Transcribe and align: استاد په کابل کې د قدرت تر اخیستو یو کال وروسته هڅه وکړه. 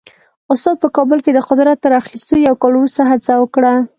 استاد 0.53 0.75
په 0.83 0.87
کابل 0.95 1.19
کې 1.25 1.31
د 1.33 1.39
قدرت 1.49 1.77
تر 1.83 1.91
اخیستو 2.01 2.33
یو 2.47 2.55
کال 2.61 2.73
وروسته 2.75 3.01
هڅه 3.11 3.33
وکړه. 3.37 3.73